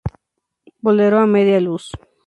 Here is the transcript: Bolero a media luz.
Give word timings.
Bolero 0.83 1.19
a 1.19 1.27
media 1.27 1.59
luz. 1.59 1.91